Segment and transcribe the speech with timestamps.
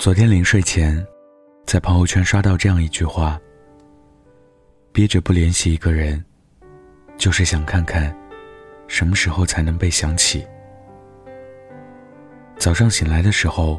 [0.00, 1.06] 昨天临睡前，
[1.66, 3.38] 在朋友圈刷到这样一句话
[4.92, 6.24] ：“憋着不联系一个人，
[7.18, 8.16] 就是想看看，
[8.88, 10.42] 什么时候才能被想起。”
[12.56, 13.78] 早上醒来的时候，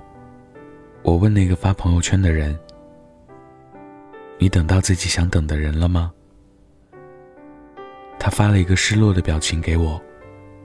[1.02, 2.55] 我问那个发朋友圈的人
[4.38, 6.13] ：“你等到自己想等的人了吗？”
[8.19, 9.99] 他发了一个失落的表情给我，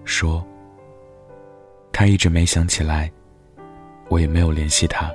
[0.05, 0.47] 说
[1.91, 3.11] ：“他一直没想起来，
[4.11, 5.11] 我也没有联系他。”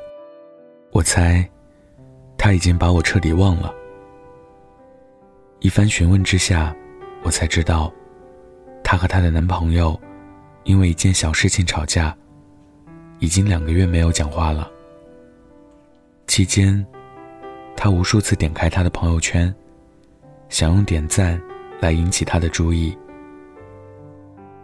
[0.93, 1.47] 我猜，
[2.37, 3.73] 他已经把我彻底忘了。
[5.59, 6.75] 一番询问之下，
[7.23, 7.91] 我才知道，
[8.83, 9.97] 她和她的男朋友
[10.63, 12.13] 因为一件小事情吵架，
[13.19, 14.69] 已经两个月没有讲话了。
[16.27, 16.85] 期间，
[17.75, 19.53] 她无数次点开他的朋友圈，
[20.49, 21.41] 想用点赞
[21.79, 22.97] 来引起他的注意。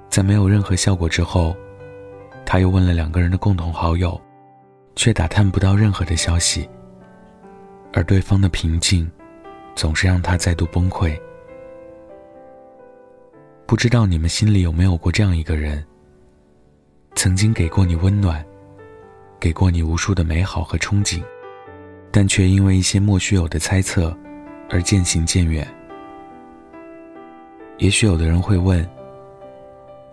[0.09, 1.55] 在没有任何效果之后，
[2.45, 4.19] 他又问了两个人的共同好友。
[4.97, 6.67] 却打探不到任何的消息，
[7.93, 9.09] 而对方的平静，
[9.75, 11.15] 总是让他再度崩溃。
[13.67, 15.85] 不知道你们心里有没有过这样一个人，
[17.13, 18.43] 曾经给过你温暖，
[19.39, 21.21] 给过你无数的美好和憧憬，
[22.11, 24.17] 但却因为一些莫须有的猜测，
[24.67, 25.65] 而渐行渐远。
[27.77, 28.83] 也许有的人会问：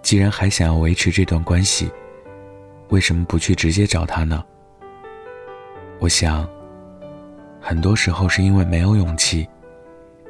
[0.02, 1.90] 既然还想要维持这段关系，
[2.90, 4.44] 为什么不去直接找他呢？
[6.00, 6.46] 我想，
[7.60, 9.48] 很多时候是因为没有勇气，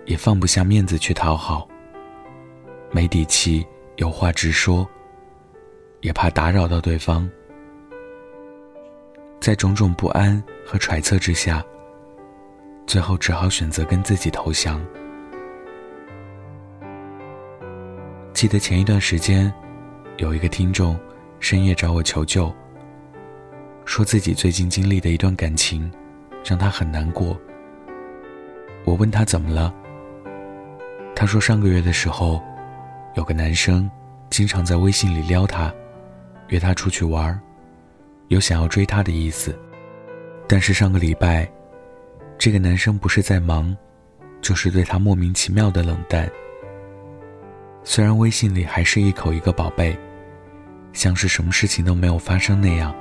[0.05, 1.67] 也放不下面子去讨好，
[2.93, 4.89] 没底气有话直说，
[6.01, 7.29] 也怕打扰到对方，
[9.41, 11.65] 在种种不安和揣测之下，
[12.87, 14.81] 最后只好选择跟自己投降。
[18.33, 19.53] 记得前一段时间，
[20.19, 20.97] 有一个听众
[21.41, 22.53] 深夜找我求救。
[23.85, 25.91] 说自己最近经历的一段感情，
[26.45, 27.39] 让他很难过。
[28.85, 29.73] 我问他怎么了，
[31.15, 32.43] 他说上个月的时候，
[33.15, 33.91] 有个男生
[34.31, 35.73] 经常在微信里撩他，
[36.49, 37.39] 约他出去玩，
[38.29, 39.57] 有想要追她的意思。
[40.47, 41.49] 但是上个礼拜，
[42.39, 43.77] 这个男生不是在忙，
[44.41, 46.31] 就是对他莫名其妙的冷淡。
[47.83, 49.97] 虽然微信里还是一口一个宝贝，
[50.95, 52.95] 像是什么事情都没有发生那样。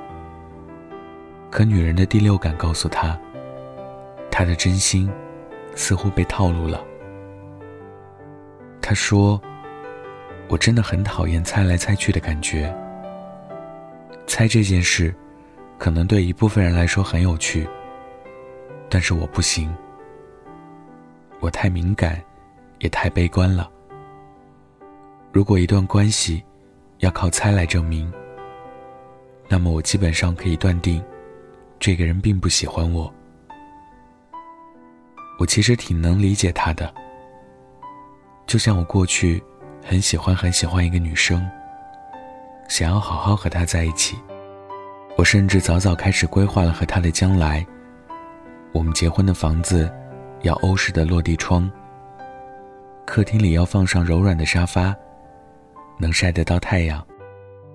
[1.54, 3.16] 可女人的第六感告诉她，
[4.28, 5.08] 他的真心
[5.76, 6.84] 似乎被套路了。
[8.82, 9.40] 他说
[10.50, 12.74] ：“我真的很讨厌猜来猜去的感觉。
[14.26, 15.14] 猜这件事，
[15.78, 17.68] 可能对一部分人来说很有趣，
[18.90, 19.72] 但是我不行。
[21.38, 22.20] 我太敏感，
[22.80, 23.70] 也太悲观了。
[25.30, 26.42] 如果一段关系
[26.98, 28.12] 要靠猜来证明，
[29.46, 31.00] 那么我基本上可以断定。”
[31.84, 33.12] 这个人并不喜欢我，
[35.38, 36.90] 我其实挺能理解他的。
[38.46, 39.44] 就像我过去
[39.84, 41.46] 很喜欢很喜欢一个女生，
[42.70, 44.16] 想要好好和她在一起，
[45.18, 47.62] 我甚至早早开始规划了和她的将来。
[48.72, 49.92] 我们结婚的房子
[50.40, 51.70] 要欧式的落地窗，
[53.04, 54.96] 客厅里要放上柔软的沙发，
[55.98, 57.06] 能晒得到太阳。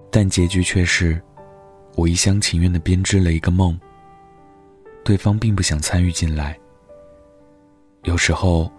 [0.10, 1.22] 但结局却是，
[1.94, 3.80] 我一厢情愿的编织了一个梦。
[5.10, 6.56] 对方并不想参与进来。
[8.04, 8.72] 有时候，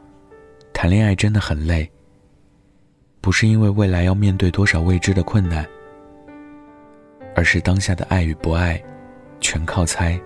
[0.73, 1.91] 谈恋爱真的很累。
[3.21, 5.67] 不是因为未来要面对多少未知的困难，
[7.35, 8.81] 而是当下的爱与不爱，
[9.41, 10.17] 全靠猜。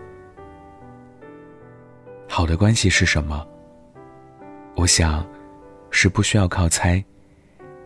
[2.29, 3.43] 好的关系是什么？
[4.75, 5.27] 我想，
[5.89, 7.03] 是不需要靠猜，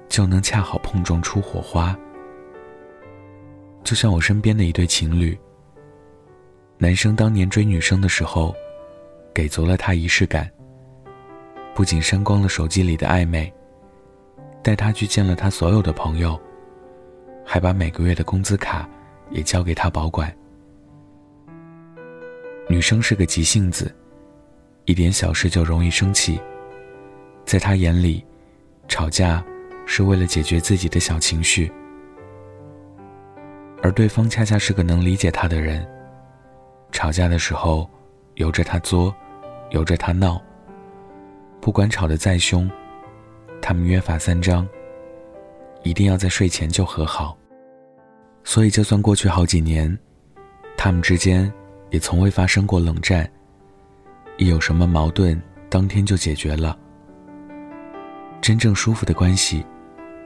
[0.09, 1.97] 就能恰好碰撞出火花。
[3.85, 5.39] 就像我身边的一对情侣。
[6.81, 8.55] 男生当年追女生的时候，
[9.35, 10.49] 给足了她仪式感。
[11.75, 13.53] 不仅删光了手机里的暧昧，
[14.63, 16.41] 带她去见了他所有的朋友，
[17.45, 18.89] 还把每个月的工资卡
[19.31, 20.33] 也交给他保管。
[22.69, 23.93] 女生是个急性子，
[24.85, 26.41] 一点小事就容易生气。
[27.45, 28.25] 在她眼里，
[28.87, 29.45] 吵架
[29.85, 31.73] 是为了解决自己的小情绪，
[33.83, 35.85] 而对方恰恰是个能理解他的人。
[36.91, 37.89] 吵架的时候，
[38.35, 39.15] 由着他作，
[39.71, 40.41] 由着他闹。
[41.61, 42.71] 不管吵得再凶，
[43.61, 44.67] 他们约法三章，
[45.83, 47.37] 一定要在睡前就和好。
[48.45, 49.97] 所以，就算过去好几年，
[50.77, 51.53] 他们之间
[51.91, 53.31] 也从未发生过冷战。
[54.39, 56.79] 一有什么矛盾，当天就解决了。
[58.41, 59.67] 真正舒服的关系，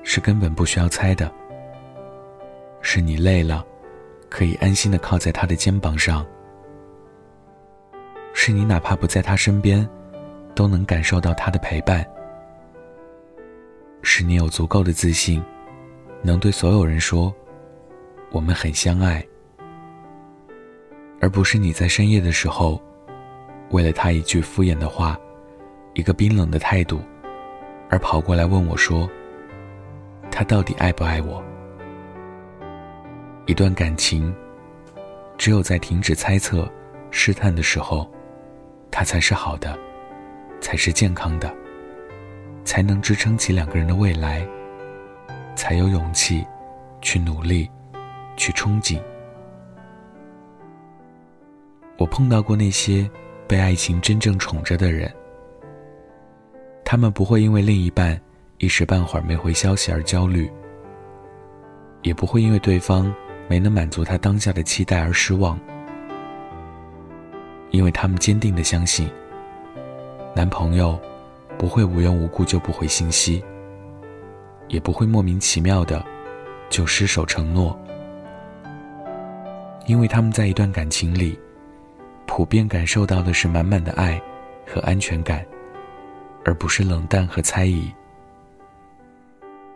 [0.04, 1.32] 是根本不需要猜的。
[2.82, 3.64] 是你累了，
[4.28, 6.24] 可以安心的靠在他的肩膀上。
[8.44, 9.88] 是你哪怕不在他身边，
[10.52, 12.02] 都能感受到他的陪伴；
[14.02, 15.40] 是你有足够的自信，
[16.22, 17.32] 能对所有人说
[18.32, 19.24] “我们很相爱”，
[21.22, 22.82] 而不是你在深夜的时候，
[23.70, 25.16] 为了他一句敷衍的话，
[25.94, 27.00] 一个冰冷的态度，
[27.88, 29.08] 而跑过来问我说
[30.32, 31.40] ：“他到底爱不爱我？”
[33.46, 34.34] 一段感情，
[35.38, 36.68] 只有在停止猜测、
[37.12, 38.12] 试探的时候。
[38.92, 39.76] 它才是好的，
[40.60, 41.52] 才是健康的，
[42.62, 44.46] 才能支撑起两个人的未来，
[45.56, 46.46] 才有勇气
[47.00, 47.68] 去努力，
[48.36, 49.00] 去憧憬。
[51.96, 53.10] 我碰到过那些
[53.48, 55.10] 被爱情真正宠着的人，
[56.84, 58.20] 他们不会因为另一半
[58.58, 60.52] 一时半会儿没回消息而焦虑，
[62.02, 63.12] 也不会因为对方
[63.48, 65.58] 没能满足他当下的期待而失望。
[67.72, 69.10] 因为他们坚定的相信，
[70.36, 71.00] 男朋友
[71.58, 73.42] 不会无缘无故就不回信息，
[74.68, 76.04] 也不会莫名其妙的
[76.68, 77.76] 就失守承诺。
[79.86, 81.36] 因为他们在一段感情里，
[82.26, 84.20] 普遍感受到的是满满的爱
[84.66, 85.44] 和安全感，
[86.44, 87.90] 而不是冷淡和猜疑。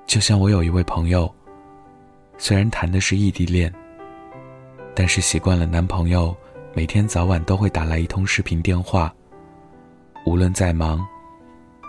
[0.05, 1.35] 就像我有一位朋友，
[2.37, 3.73] 虽然谈的是异地恋，
[4.95, 6.37] 但是习惯了男朋友。
[6.77, 9.11] 每天早晚都会打来一通视频电话。
[10.27, 11.03] 无论再忙，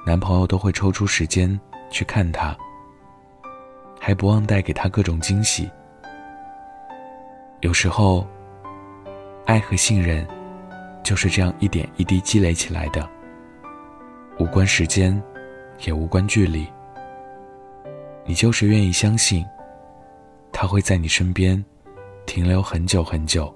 [0.06, 2.56] 男朋友都会抽出时间去看她，
[4.00, 5.70] 还不忘带给她各种惊喜。
[7.60, 8.26] 有时候，
[9.46, 10.26] 爱和信任
[11.04, 13.06] 就是这样一点一滴积累起来的，
[14.40, 15.22] 无关时间，
[15.86, 16.66] 也无关距离。
[18.26, 19.46] 你就是愿意相信，
[20.54, 21.62] 他会在你身边
[22.26, 23.54] 停留很久很久。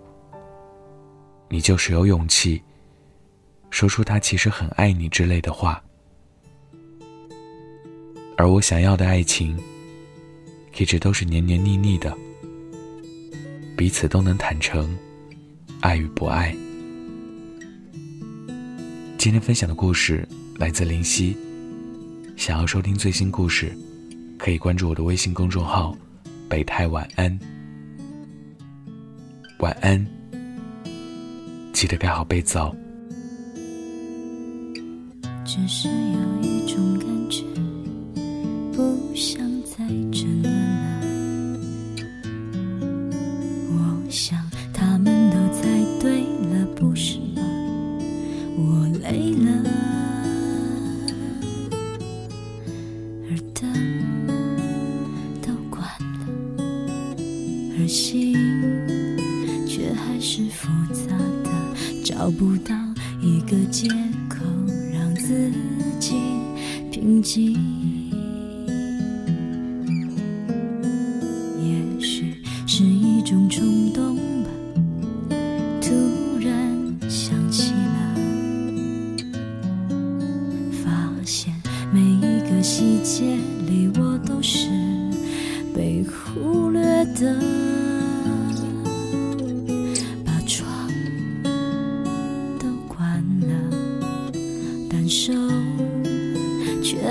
[1.51, 2.61] 你就是有勇气
[3.71, 5.83] 说出他其实很爱你之类的话，
[8.37, 9.59] 而我想要的爱情
[10.77, 12.17] 一直都是黏黏腻腻的，
[13.75, 14.97] 彼此都能坦诚
[15.81, 16.55] 爱与不爱。
[19.17, 20.25] 今天分享的故事
[20.55, 21.35] 来自林夕，
[22.37, 23.77] 想要收听最新故事，
[24.37, 25.93] 可以关注我的微信公众号
[26.47, 27.37] “北太晚安”，
[29.59, 30.20] 晚安。
[31.81, 32.75] 记得盖好被子哦。
[35.43, 37.43] 只是有一种感觉，
[38.71, 39.77] 不想再
[40.11, 41.01] 争论了。
[43.71, 45.67] 我想他们都猜
[45.99, 47.41] 对了，不是吗？
[48.59, 49.50] 我累了，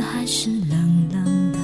[0.00, 1.58] 还是冷冷的，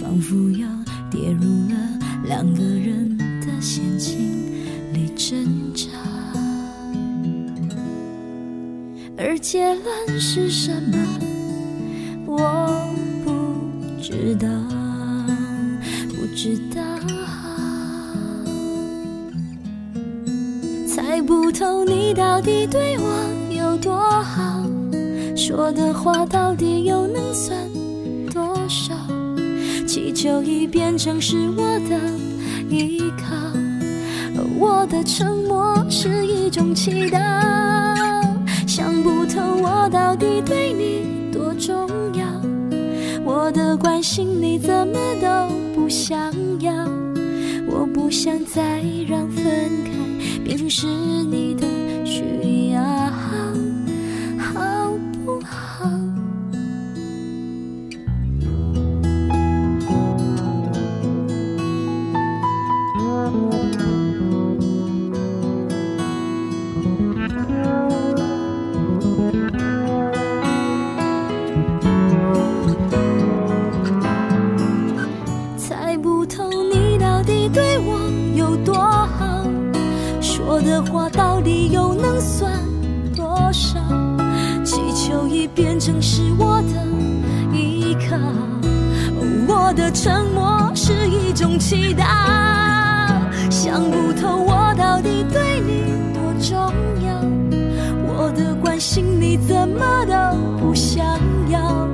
[0.00, 0.66] 仿佛又
[1.10, 4.18] 跌入了两个人的陷阱
[4.92, 5.86] 里挣扎。
[9.18, 10.98] 而结论是什么？
[12.26, 13.56] 我不
[14.02, 14.46] 知道，
[16.10, 16.82] 不知道，
[20.86, 24.65] 猜不透你到底对我有多好。
[25.48, 27.56] 说的话到底又能算
[28.34, 28.92] 多少？
[29.86, 32.00] 祈求已变成是我的
[32.68, 33.32] 依靠，
[34.58, 37.20] 我的沉默是一种祈祷。
[38.66, 42.26] 想不透我到底对你多重要，
[43.24, 46.18] 我的关心你怎么都不想
[46.58, 46.72] 要。
[47.68, 49.44] 我不想再让分
[49.84, 51.68] 开变成是你的
[76.44, 77.98] 你到底对我
[78.34, 79.44] 有多好
[80.20, 82.52] 说的话到底又能算
[83.14, 83.78] 多少，
[84.64, 86.86] 气球已变成是我的
[87.56, 88.16] 依靠。
[89.48, 92.04] 我的沉默是一种祈祷，
[93.50, 96.56] 想不透我到底对你多重
[97.04, 97.20] 要，
[98.06, 100.14] 我的关心你怎么都
[100.58, 101.04] 不想
[101.48, 101.88] 要，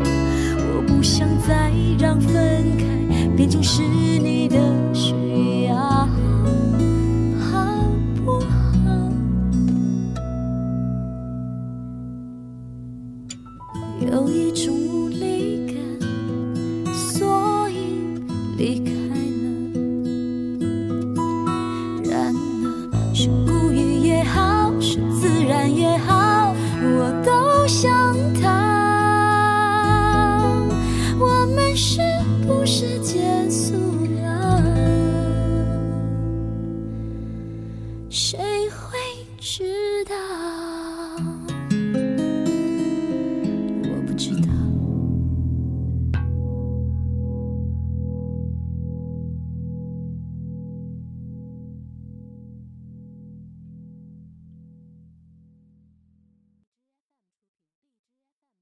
[0.59, 2.33] 我不想再让分
[2.79, 3.02] 开。
[3.53, 4.57] 变成是你的
[4.95, 5.13] 需
[5.67, 6.09] 要，好
[8.25, 8.49] 不好？
[14.11, 15.77] 有一种无力感，
[16.95, 17.77] 所以
[18.57, 18.91] 离开
[38.25, 38.39] 谁
[38.71, 38.97] 会
[39.41, 40.15] 知道？